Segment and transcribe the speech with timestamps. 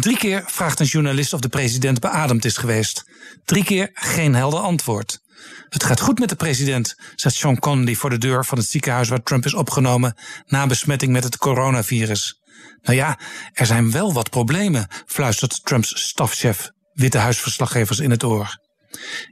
[0.00, 3.04] Drie keer vraagt een journalist of de president beademd is geweest.
[3.44, 5.22] Drie keer geen helder antwoord.
[5.68, 9.08] Het gaat goed met de president, zegt Sean Conley voor de deur van het ziekenhuis
[9.08, 12.40] waar Trump is opgenomen na besmetting met het coronavirus.
[12.82, 13.18] Nou ja,
[13.52, 18.63] er zijn wel wat problemen, fluistert Trumps stafchef Witte Huisverslaggevers in het oor.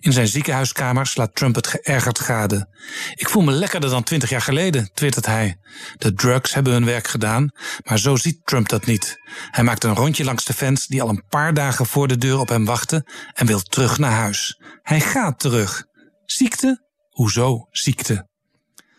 [0.01, 2.69] In zijn ziekenhuiskamer slaat Trump het geërgerd gade.
[3.15, 5.57] Ik voel me lekkerder dan twintig jaar geleden, twittert hij.
[5.97, 7.51] De drugs hebben hun werk gedaan,
[7.85, 9.17] maar zo ziet Trump dat niet.
[9.51, 12.39] Hij maakt een rondje langs de fans die al een paar dagen voor de deur
[12.39, 14.61] op hem wachten en wil terug naar huis.
[14.83, 15.85] Hij gaat terug.
[16.25, 16.83] Ziekte?
[17.09, 18.29] Hoezo ziekte?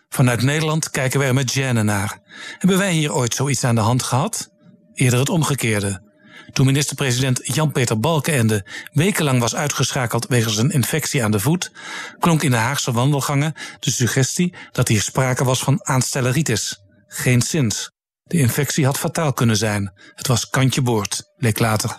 [0.10, 2.20] Vanuit Nederland kijken wij er met gêne naar.
[2.58, 4.50] Hebben wij hier ooit zoiets aan de hand gehad?
[4.94, 6.13] Eerder het omgekeerde.
[6.52, 11.72] Toen minister-president Jan-Peter Balkenende wekenlang was uitgeschakeld wegens een infectie aan de voet,
[12.20, 16.82] klonk in de Haagse wandelgangen de suggestie dat hier sprake was van aanstelleritis.
[17.08, 17.92] Geen zins.
[18.24, 19.92] De infectie had fataal kunnen zijn.
[20.16, 21.98] Het was kantje boord, leek later.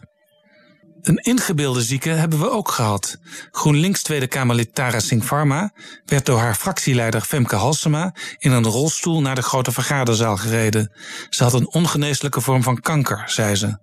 [1.05, 3.19] Een ingebeelde zieke hebben we ook gehad.
[3.51, 5.73] GroenLinks Tweede Kamerlid Tara Singh Pharma
[6.05, 10.93] werd door haar fractieleider Femke Halsema in een rolstoel naar de grote vergaderzaal gereden.
[11.29, 13.79] Ze had een ongeneeslijke vorm van kanker, zei ze.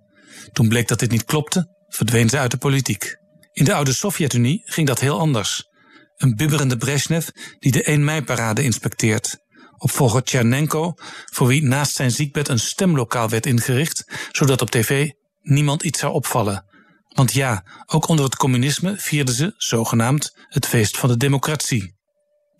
[0.52, 3.16] Toen bleek dat dit niet klopte, verdween ze uit de politiek.
[3.52, 5.68] In de oude Sovjet-Unie ging dat heel anders.
[6.16, 9.38] Een bibberende Brezhnev die de 1 mei-parade inspecteert.
[9.76, 10.92] Opvolger Tchernenko,
[11.32, 16.12] voor wie naast zijn ziekbed een stemlokaal werd ingericht, zodat op tv niemand iets zou
[16.12, 16.64] opvallen.
[17.08, 22.00] Want ja, ook onder het communisme vierden ze, zogenaamd, het feest van de democratie.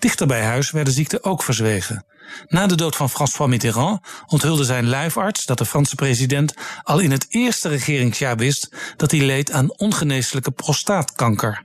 [0.03, 2.05] Dichter bij huis werd de ziekte ook verzwegen.
[2.49, 7.11] Na de dood van François Mitterrand onthulde zijn lijfarts dat de Franse president al in
[7.11, 11.65] het eerste regeringsjaar wist dat hij leed aan ongeneeslijke prostaatkanker.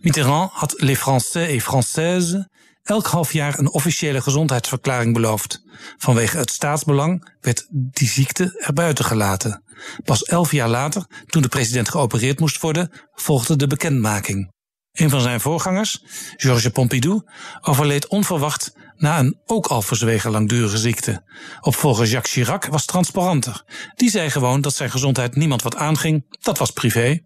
[0.00, 2.46] Mitterrand had les Français et Françaises
[2.82, 5.62] elk half jaar een officiële gezondheidsverklaring beloofd.
[5.96, 9.62] Vanwege het staatsbelang werd die ziekte erbuiten gelaten.
[10.04, 14.56] Pas elf jaar later, toen de president geopereerd moest worden, volgde de bekendmaking.
[14.98, 16.02] Een van zijn voorgangers,
[16.36, 17.22] Georges Pompidou,
[17.60, 21.22] overleed onverwacht na een ook al verzwegen langdurige ziekte.
[21.60, 23.64] Opvolger Jacques Chirac was transparanter.
[23.94, 27.20] Die zei gewoon dat zijn gezondheid niemand wat aanging, dat was privé.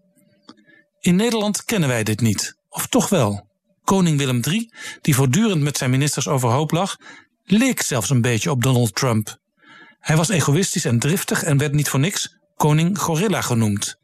[0.99, 3.49] In Nederland kennen wij dit niet, of toch wel.
[3.83, 6.97] Koning Willem III, die voortdurend met zijn ministers overhoop lag,
[7.43, 9.37] leek zelfs een beetje op Donald Trump.
[9.99, 13.95] Hij was egoïstisch en driftig en werd niet voor niks koning Gorilla genoemd.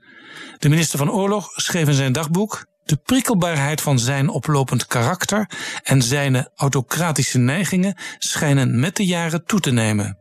[0.58, 5.50] De minister van Oorlog schreef in zijn dagboek: De prikkelbaarheid van zijn oplopend karakter
[5.84, 10.18] en zijn autocratische neigingen schijnen met de jaren toe te nemen.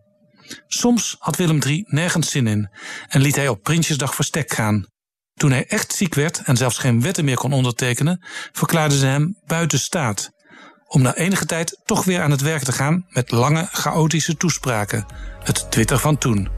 [0.66, 2.70] Soms had Willem III nergens zin in
[3.08, 4.86] en liet hij op Prinsjesdag verstek gaan.
[5.34, 9.38] Toen hij echt ziek werd en zelfs geen wetten meer kon ondertekenen, verklaarden ze hem
[9.46, 10.30] buiten staat.
[10.86, 15.06] Om na enige tijd toch weer aan het werk te gaan met lange, chaotische toespraken.
[15.42, 16.48] Het Twitter van toen.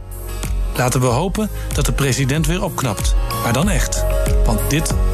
[0.76, 3.14] Laten we hopen dat de president weer opknapt.
[3.42, 4.04] Maar dan echt.
[4.44, 4.94] Want dit